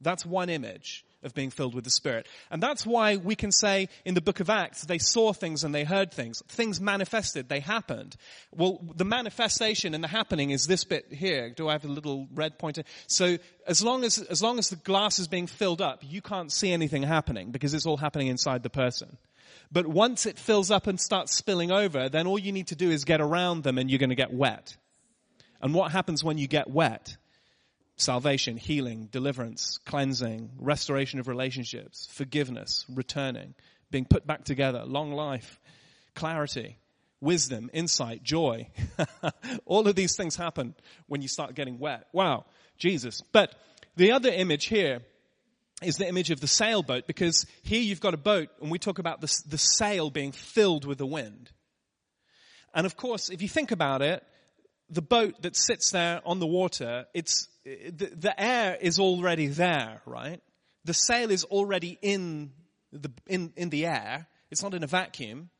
[0.00, 2.26] That's one image of being filled with the Spirit.
[2.50, 5.74] And that's why we can say in the book of Acts, they saw things and
[5.74, 6.42] they heard things.
[6.48, 8.16] Things manifested, they happened.
[8.54, 11.50] Well, the manifestation and the happening is this bit here.
[11.50, 12.84] Do I have a little red pointer?
[13.08, 16.52] So as long as, as long as the glass is being filled up, you can't
[16.52, 19.18] see anything happening because it's all happening inside the person.
[19.72, 22.90] But once it fills up and starts spilling over, then all you need to do
[22.90, 24.76] is get around them and you're going to get wet.
[25.60, 27.16] And what happens when you get wet?
[27.98, 33.54] Salvation, healing, deliverance, cleansing, restoration of relationships, forgiveness, returning,
[33.90, 35.60] being put back together, long life,
[36.14, 36.78] clarity,
[37.20, 38.68] wisdom, insight, joy.
[39.66, 40.74] All of these things happen
[41.06, 42.06] when you start getting wet.
[42.12, 42.46] Wow,
[42.78, 43.20] Jesus.
[43.32, 43.54] But
[43.96, 45.00] the other image here
[45.82, 48.98] is the image of the sailboat because here you've got a boat and we talk
[48.98, 51.50] about the, the sail being filled with the wind.
[52.74, 54.22] And of course, if you think about it,
[54.90, 57.48] the boat that sits there on the water, it's,
[57.90, 60.40] the, the air is already there, right?
[60.84, 62.52] The sail is already in
[62.92, 64.26] the, in, in the air.
[64.50, 65.50] It's not in a vacuum.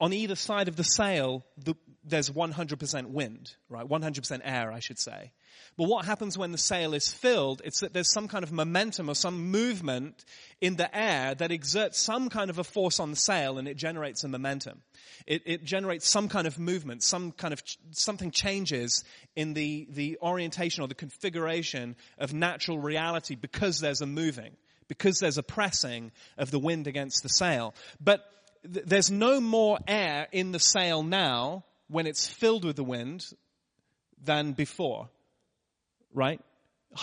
[0.00, 3.86] On either side of the sail, the, there's 100% wind, right?
[3.86, 5.32] 100% air, I should say.
[5.76, 7.62] But what happens when the sail is filled?
[7.64, 10.24] It's that there's some kind of momentum or some movement
[10.60, 13.76] in the air that exerts some kind of a force on the sail and it
[13.76, 14.82] generates a momentum.
[15.26, 19.88] It, it generates some kind of movement, some kind of, ch- something changes in the,
[19.90, 24.56] the orientation or the configuration of natural reality because there's a moving,
[24.88, 27.74] because there's a pressing of the wind against the sail.
[28.00, 28.24] But
[28.72, 33.26] th- there's no more air in the sail now when it's filled with the wind
[34.22, 35.08] than before.
[36.12, 36.40] Right?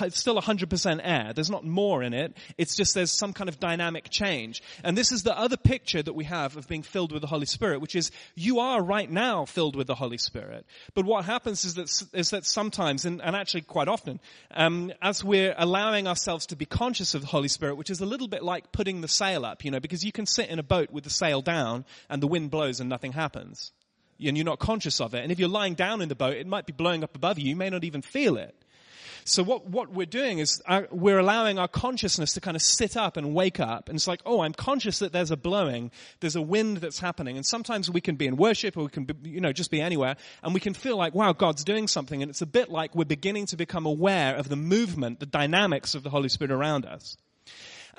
[0.01, 1.33] it's still 100% air.
[1.33, 2.37] There's not more in it.
[2.57, 4.61] It's just there's some kind of dynamic change.
[4.83, 7.45] And this is the other picture that we have of being filled with the Holy
[7.45, 10.65] Spirit, which is you are right now filled with the Holy Spirit.
[10.93, 14.19] But what happens is that, is that sometimes, and, and actually quite often,
[14.51, 18.05] um, as we're allowing ourselves to be conscious of the Holy Spirit, which is a
[18.05, 20.63] little bit like putting the sail up, you know, because you can sit in a
[20.63, 23.71] boat with the sail down and the wind blows and nothing happens.
[24.29, 25.23] And you're not conscious of it.
[25.23, 27.49] And if you're lying down in the boat, it might be blowing up above you.
[27.49, 28.55] You may not even feel it.
[29.23, 32.61] So what, what we're doing is our, uh, we're allowing our consciousness to kind of
[32.61, 33.87] sit up and wake up.
[33.87, 37.35] And it's like, oh, I'm conscious that there's a blowing, there's a wind that's happening.
[37.35, 39.81] And sometimes we can be in worship or we can be, you know, just be
[39.81, 42.21] anywhere and we can feel like, wow, God's doing something.
[42.21, 45.93] And it's a bit like we're beginning to become aware of the movement, the dynamics
[45.93, 47.17] of the Holy Spirit around us.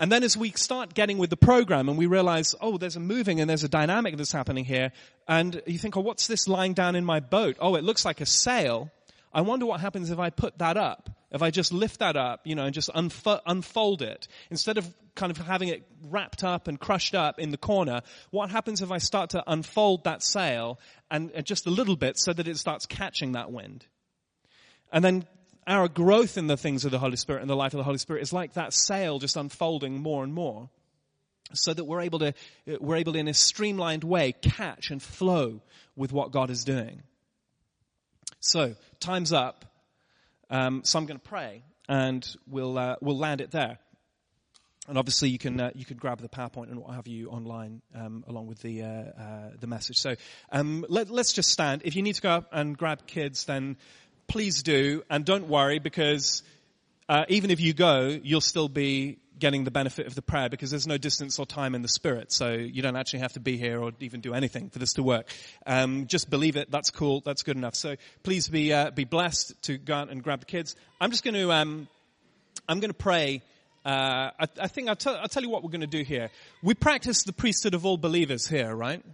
[0.03, 3.01] And then as we start getting with the program and we realize, oh, there's a
[3.01, 4.91] moving and there's a dynamic that's happening here.
[5.29, 7.57] And you think, oh, what's this lying down in my boat?
[7.61, 8.91] Oh, it looks like a sail.
[9.33, 11.09] I wonder what happens if I put that up.
[11.31, 14.27] If I just lift that up, you know, and just unfo- unfold it.
[14.51, 18.01] Instead of kind of having it wrapped up and crushed up in the corner,
[18.33, 20.81] what happens if I start to unfold that sail
[21.13, 23.87] and, and just a little bit so that it starts catching that wind?
[24.93, 25.27] And then
[25.67, 27.99] our growth in the things of the Holy Spirit and the life of the Holy
[27.99, 30.69] Spirit is like that sail just unfolding more and more
[31.55, 32.35] so that we're able to,
[32.81, 35.61] we're able to in a streamlined way catch and flow
[35.97, 37.03] with what God is doing.
[38.41, 39.65] So, time's up.
[40.51, 43.79] Um, so I'm going to pray, and we'll uh, we'll land it there.
[44.89, 47.83] And obviously, you can uh, you can grab the PowerPoint and what have you online
[47.95, 49.97] um, along with the uh, uh the message.
[49.97, 50.17] So
[50.51, 51.83] um, let, us just stand.
[51.85, 53.77] If you need to go up and grab kids, then
[54.33, 56.43] please do, and don't worry because
[57.07, 60.71] uh, even if you go, you'll still be getting the benefit of the prayer because
[60.71, 62.33] there's no distance or time in the spirit.
[62.33, 65.03] So you don't actually have to be here or even do anything for this to
[65.03, 65.29] work.
[65.67, 66.71] Um, just believe it.
[66.71, 67.21] That's cool.
[67.21, 67.75] That's good enough.
[67.75, 70.77] So please be uh, be blessed to go out and grab the kids.
[70.99, 71.87] I'm just going to um,
[72.67, 73.43] I'm going to pray.
[73.85, 76.31] Uh, I, I, think I'll, t- I'll tell you what we're going to do here.
[76.63, 79.05] We practice the priesthood of all believers here, right?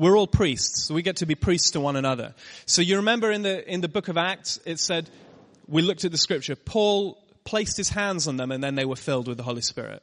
[0.00, 2.32] We're all priests, so we get to be priests to one another.
[2.64, 5.10] So you remember in the in the book of Acts, it said
[5.68, 6.56] we looked at the scripture.
[6.56, 10.02] Paul placed his hands on them and then they were filled with the Holy Spirit.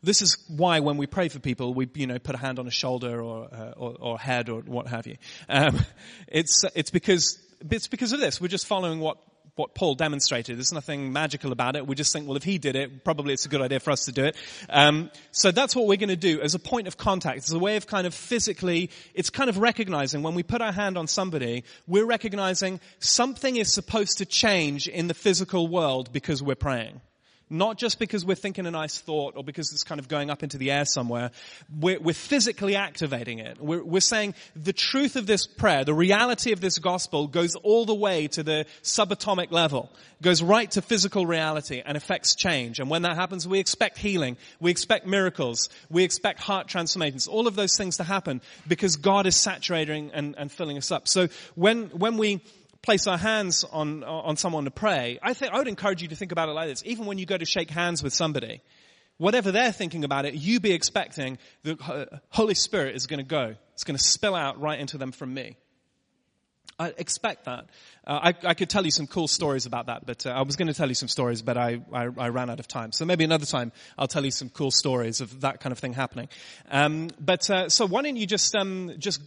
[0.00, 2.68] This is why when we pray for people, we, you know, put a hand on
[2.68, 5.16] a shoulder or, uh, or, or, head or what have you.
[5.48, 5.80] Um,
[6.28, 7.36] it's, it's because,
[7.68, 8.40] it's because of this.
[8.40, 9.18] We're just following what
[9.56, 10.56] what Paul demonstrated.
[10.56, 11.86] There's nothing magical about it.
[11.86, 14.04] We just think, well, if he did it, probably it's a good idea for us
[14.04, 14.36] to do it.
[14.68, 17.58] Um, so that's what we're going to do as a point of contact, as a
[17.58, 21.06] way of kind of physically, it's kind of recognizing when we put our hand on
[21.06, 27.00] somebody, we're recognizing something is supposed to change in the physical world because we're praying.
[27.48, 30.42] Not just because we're thinking a nice thought or because it's kind of going up
[30.42, 31.30] into the air somewhere.
[31.78, 33.60] We're, we're physically activating it.
[33.60, 37.84] We're, we're saying the truth of this prayer, the reality of this gospel goes all
[37.84, 42.80] the way to the subatomic level, goes right to physical reality and affects change.
[42.80, 44.36] And when that happens, we expect healing.
[44.58, 45.68] We expect miracles.
[45.88, 47.28] We expect heart transformations.
[47.28, 51.06] All of those things to happen because God is saturating and, and filling us up.
[51.06, 52.40] So when, when we
[52.82, 56.16] place our hands on, on someone to pray, I think, I would encourage you to
[56.16, 56.82] think about it like this.
[56.84, 58.62] Even when you go to shake hands with somebody,
[59.18, 63.28] whatever they're thinking about it, you be expecting the uh, Holy Spirit is going to
[63.28, 63.54] go.
[63.74, 65.56] It's going to spill out right into them from me.
[66.78, 67.66] I expect that.
[68.06, 70.56] Uh, I, I, could tell you some cool stories about that, but uh, I was
[70.56, 72.92] going to tell you some stories, but I, I, I, ran out of time.
[72.92, 75.94] So maybe another time I'll tell you some cool stories of that kind of thing
[75.94, 76.28] happening.
[76.70, 79.22] Um, but uh, so why don't you just um, just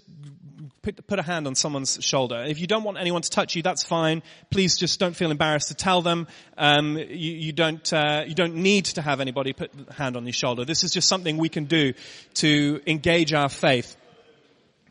[0.83, 2.43] put, put a hand on someone's shoulder.
[2.47, 4.21] If you don't want anyone to touch you, that's fine.
[4.51, 6.27] Please just don't feel embarrassed to tell them.
[6.55, 10.25] Um, you, you, don't uh, you don't need to have anybody put a hand on
[10.25, 10.65] your shoulder.
[10.65, 11.93] This is just something we can do
[12.35, 13.95] to engage our faith.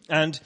[0.08, 0.38] And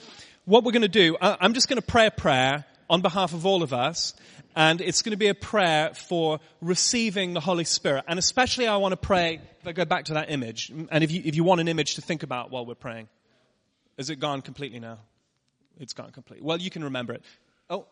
[0.45, 3.45] what we're going to do, I'm just going to pray a prayer on behalf of
[3.45, 4.13] all of us.
[4.55, 8.05] And it's going to be a prayer for receiving the Holy Spirit.
[8.07, 11.11] And especially I want to pray, if I go back to that image, and if
[11.11, 13.07] you, if you want an image to think about while we're praying.
[13.97, 14.99] Is it gone completely now?
[15.79, 16.45] It's gone completely.
[16.45, 17.23] Well, you can remember it.
[17.69, 17.87] Oh,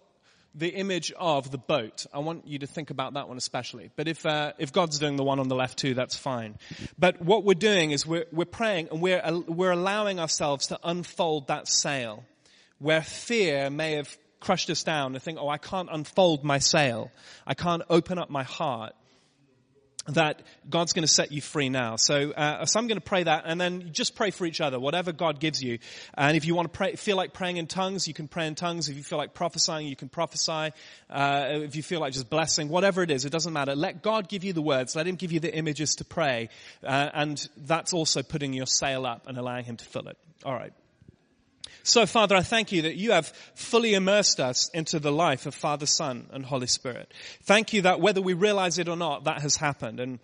[0.53, 2.05] the image of the boat.
[2.13, 3.89] I want you to think about that one especially.
[3.95, 6.57] But if uh, if God's doing the one on the left too, that's fine.
[6.99, 11.47] But what we're doing is we're we're praying and we're we're allowing ourselves to unfold
[11.47, 12.25] that sail,
[12.81, 17.11] where fear may have crushed us down and think, oh, I can't unfold my sail.
[17.45, 18.93] I can't open up my heart
[20.07, 21.95] that God's going to set you free now.
[21.95, 24.79] So, uh, so I'm going to pray that, and then just pray for each other,
[24.79, 25.77] whatever God gives you.
[26.15, 28.55] And if you want to pray, feel like praying in tongues, you can pray in
[28.55, 28.89] tongues.
[28.89, 30.71] If you feel like prophesying, you can prophesy.
[31.07, 33.75] Uh, if you feel like just blessing, whatever it is, it doesn't matter.
[33.75, 34.95] Let God give you the words.
[34.95, 36.49] Let Him give you the images to pray,
[36.83, 40.17] uh, and that's also putting your sail up and allowing Him to fill it.
[40.43, 40.73] All right.
[41.83, 45.55] So Father, I thank you that you have fully immersed us into the life of
[45.55, 47.11] Father, Son, and Holy Spirit.
[47.43, 49.99] Thank you that whether we realize it or not, that has happened.
[49.99, 50.19] And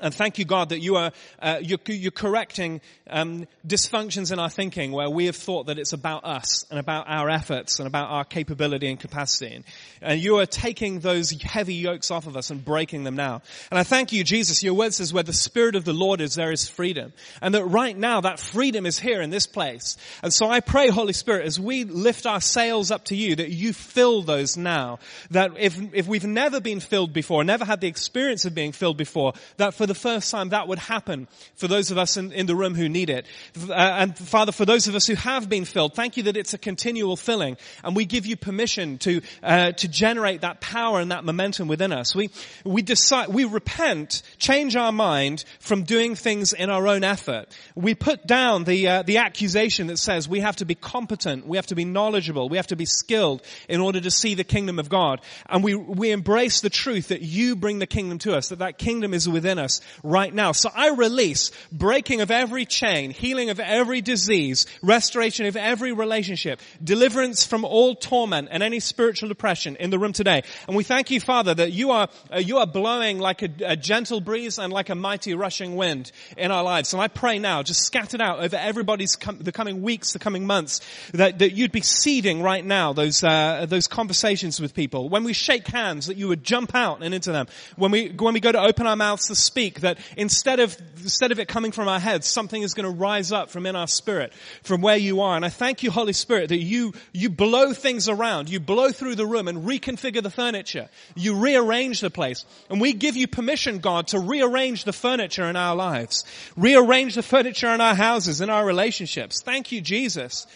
[0.00, 2.80] and thank you, God, that you are uh, you're, you're, correcting
[3.10, 7.04] um, dysfunctions in our thinking where we have thought that it's about us and about
[7.08, 9.54] our efforts and about our capability and capacity.
[9.54, 9.64] And,
[10.00, 13.42] and you are taking those heavy yokes off of us and breaking them now.
[13.70, 14.62] And I thank you, Jesus.
[14.62, 17.12] Your word says, "Where the Spirit of the Lord is, there is freedom,"
[17.42, 19.98] and that right now that freedom is here in this place.
[20.22, 23.50] And so I pray, Holy Spirit, as we lift our sails up to you, that
[23.50, 25.00] you fill those now.
[25.30, 28.96] That if if we've never been filled before, never had the experience of being filled
[28.96, 31.26] before, that for the first time that would happen
[31.56, 33.26] for those of us in, in the room who need it.
[33.68, 36.54] Uh, and Father, for those of us who have been filled, thank you that it's
[36.54, 41.10] a continual filling and we give you permission to, uh, to generate that power and
[41.10, 42.14] that momentum within us.
[42.14, 42.30] We,
[42.64, 47.46] we decide, we repent, change our mind from doing things in our own effort.
[47.74, 51.58] We put down the, uh, the accusation that says we have to be competent, we
[51.58, 54.78] have to be knowledgeable, we have to be skilled in order to see the kingdom
[54.78, 55.22] of God.
[55.48, 58.78] And we, we embrace the truth that you bring the kingdom to us, that that
[58.78, 59.71] kingdom is within us
[60.02, 60.52] right now.
[60.52, 66.60] So I release breaking of every chain, healing of every disease, restoration of every relationship,
[66.82, 70.42] deliverance from all torment and any spiritual depression in the room today.
[70.66, 73.76] And we thank you, Father, that you are, uh, you are blowing like a, a,
[73.76, 76.92] gentle breeze and like a mighty rushing wind in our lives.
[76.92, 80.46] And I pray now, just scattered out over everybody's com- the coming weeks, the coming
[80.46, 80.80] months,
[81.12, 85.08] that, that you'd be seeding right now those, uh, those conversations with people.
[85.08, 87.46] When we shake hands, that you would jump out and into them.
[87.76, 91.32] When we, when we go to open our mouths to speak, that instead of, instead
[91.32, 93.86] of it coming from our heads, something is going to rise up from in our
[93.86, 94.32] spirit,
[94.62, 95.36] from where you are.
[95.36, 98.48] And I thank you, Holy Spirit, that you, you blow things around.
[98.50, 100.88] You blow through the room and reconfigure the furniture.
[101.14, 102.44] You rearrange the place.
[102.68, 106.24] And we give you permission, God, to rearrange the furniture in our lives.
[106.56, 109.42] Rearrange the furniture in our houses, in our relationships.
[109.42, 110.46] Thank you, Jesus.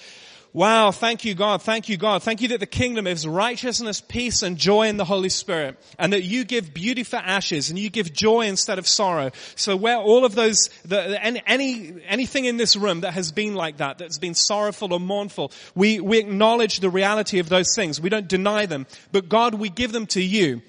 [0.56, 2.22] Wow, thank you God, thank you God.
[2.22, 5.78] Thank you that the kingdom is righteousness, peace and joy in the Holy Spirit.
[5.98, 9.32] And that you give beauty for ashes and you give joy instead of sorrow.
[9.54, 13.76] So where all of those, the, any, anything in this room that has been like
[13.76, 18.00] that, that's been sorrowful or mournful, we, we acknowledge the reality of those things.
[18.00, 18.86] We don't deny them.
[19.12, 20.62] But God, we give them to you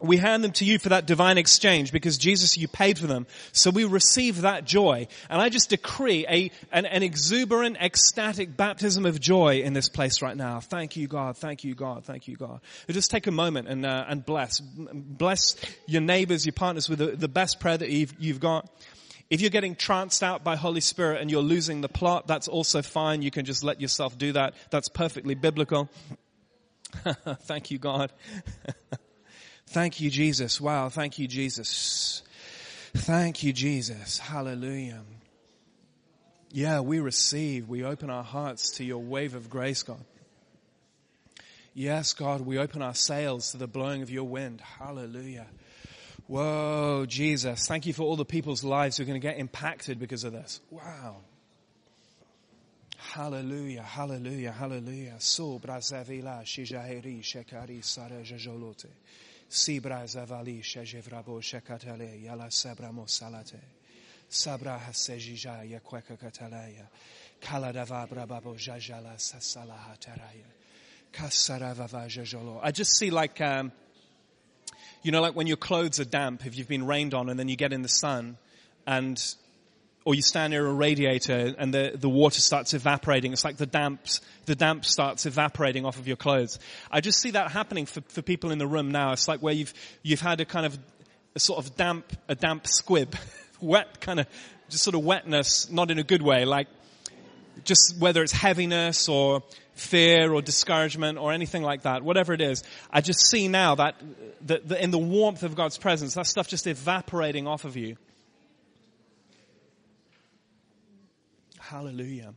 [0.00, 3.26] we hand them to you for that divine exchange because Jesus, you paid for them.
[3.52, 5.08] So we receive that joy.
[5.28, 10.22] And I just decree a, an, an, exuberant, ecstatic baptism of joy in this place
[10.22, 10.60] right now.
[10.60, 11.36] Thank you, God.
[11.36, 12.04] Thank you, God.
[12.04, 12.60] Thank you, God.
[12.88, 14.60] Just take a moment and, uh, and bless.
[14.60, 18.70] Bless your neighbors, your partners with the, the best prayer that you've, you've got.
[19.30, 22.82] If you're getting tranced out by Holy Spirit and you're losing the plot, that's also
[22.82, 23.20] fine.
[23.22, 24.54] You can just let yourself do that.
[24.70, 25.90] That's perfectly biblical.
[27.42, 28.12] Thank you, God.
[29.68, 30.60] Thank you, Jesus.
[30.60, 30.88] Wow.
[30.88, 32.22] Thank you, Jesus.
[32.94, 34.18] Thank you, Jesus.
[34.18, 35.02] Hallelujah.
[36.50, 37.68] Yeah, we receive.
[37.68, 40.02] We open our hearts to your wave of grace, God.
[41.74, 44.60] Yes, God, we open our sails to the blowing of your wind.
[44.60, 45.46] Hallelujah.
[46.26, 47.66] Whoa, Jesus.
[47.66, 50.32] Thank you for all the people's lives who are going to get impacted because of
[50.32, 50.60] this.
[50.70, 51.16] Wow.
[52.96, 55.14] Hallelujah, hallelujah, hallelujah.
[55.18, 58.22] So brazavila shijaheri shekari sara.
[59.50, 63.60] Sibra zavali shejevrabo shekatale yala sabramo salate.
[64.28, 66.86] Sabra hasejija yakweka katalaya.
[67.40, 70.44] Kaladavabra babo jajala sasala hataraya.
[71.12, 72.60] Kasaravava jajolo.
[72.62, 73.72] I just see like, um,
[75.02, 77.48] you know, like when your clothes are damp, if you've been rained on and then
[77.48, 78.36] you get in the sun
[78.86, 79.34] and
[80.08, 83.34] or you stand near a radiator and the, the water starts evaporating.
[83.34, 84.00] It's like the damp,
[84.46, 86.58] the damp starts evaporating off of your clothes.
[86.90, 89.12] I just see that happening for, for people in the room now.
[89.12, 90.78] It's like where you've, you've had a kind of,
[91.34, 93.16] a sort of damp, a damp squib,
[93.60, 94.26] wet kind of,
[94.70, 96.68] just sort of wetness, not in a good way, like
[97.64, 99.42] just whether it's heaviness or
[99.74, 103.96] fear or discouragement or anything like that, whatever it is, I just see now that,
[104.46, 107.98] that, that in the warmth of God's presence, that stuff just evaporating off of you.
[111.68, 112.32] Hallelujah.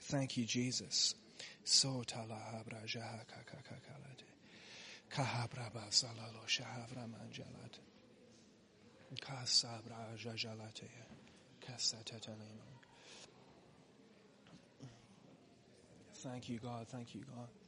[0.00, 1.14] Thank you, Jesus.
[1.62, 4.26] So talahabra jahakakakalade.
[5.08, 7.78] Kahabraba salalo shahavra manjalat.
[9.20, 10.88] Kasabra jajalate.
[11.64, 12.66] Kasatetalino.
[16.14, 16.88] Thank you, God.
[16.88, 17.65] Thank you, God.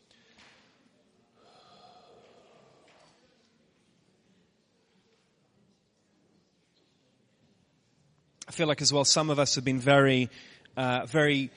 [8.48, 10.30] I feel like as well some of us have been very,
[10.74, 11.50] uh, very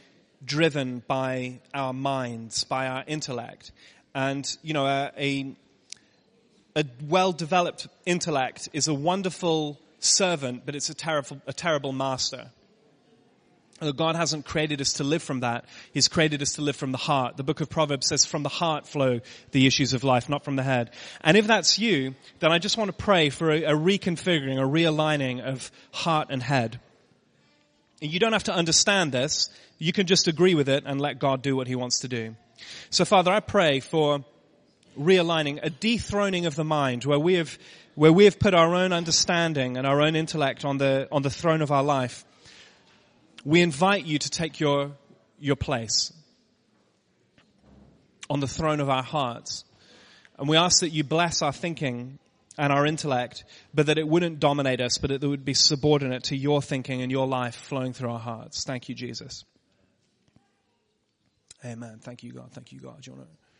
[0.43, 3.71] driven by our minds, by our intellect.
[4.13, 5.55] And, you know, a, a,
[6.75, 12.51] a well-developed intellect is a wonderful servant, but it's a terrible, a terrible master.
[13.81, 15.65] God hasn't created us to live from that.
[15.91, 17.35] He's created us to live from the heart.
[17.35, 19.21] The book of Proverbs says from the heart flow
[19.51, 20.91] the issues of life, not from the head.
[21.21, 24.67] And if that's you, then I just want to pray for a, a reconfiguring, a
[24.67, 26.79] realigning of heart and head.
[27.99, 29.49] You don't have to understand this.
[29.79, 32.35] You can just agree with it and let God do what he wants to do.
[32.91, 34.23] So Father, I pray for
[34.99, 37.57] realigning, a dethroning of the mind where we have,
[37.95, 41.31] where we have put our own understanding and our own intellect on the, on the
[41.31, 42.25] throne of our life
[43.45, 44.91] we invite you to take your,
[45.39, 46.13] your place
[48.29, 49.65] on the throne of our hearts.
[50.37, 52.19] And we ask that you bless our thinking
[52.57, 56.23] and our intellect, but that it wouldn't dominate us, but that it would be subordinate
[56.25, 58.63] to your thinking and your life flowing through our hearts.
[58.63, 59.45] Thank you, Jesus.
[61.63, 61.99] Amen.
[62.01, 62.51] Thank you, God.
[62.51, 63.01] Thank you, God.
[63.01, 63.50] Do you want to?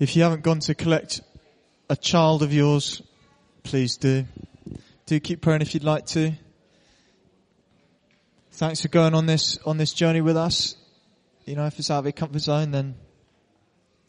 [0.00, 1.20] If you haven't gone to collect
[1.90, 3.02] a child of yours,
[3.62, 4.24] please do.
[5.04, 6.32] Do keep praying if you'd like to.
[8.52, 10.74] Thanks for going on this, on this journey with us.
[11.44, 12.94] You know, if it's out of your comfort zone, then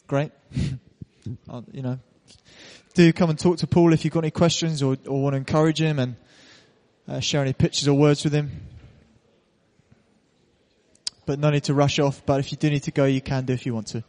[0.07, 0.31] great.
[0.53, 1.99] you know,
[2.93, 5.37] do come and talk to Paul if you've got any questions or, or want to
[5.37, 6.15] encourage him and
[7.05, 8.49] uh, share any pictures or words with him.
[11.25, 13.43] But no need to rush off, but if you do need to go, you can
[13.43, 14.05] do if you want to.